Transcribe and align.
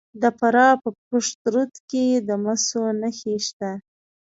د 0.21 0.23
فراه 0.39 0.73
په 0.83 0.89
پشت 1.07 1.39
رود 1.53 1.73
کې 1.89 2.05
د 2.27 2.29
مسو 2.43 2.83
نښې 3.01 3.35
شته. 3.47 3.71